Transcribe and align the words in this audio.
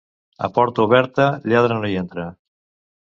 A 0.45 0.47
porta 0.55 0.85
oberta, 0.87 1.27
lladre 1.51 1.77
no 1.83 1.93
hi 1.93 2.01
entra. 2.03 2.29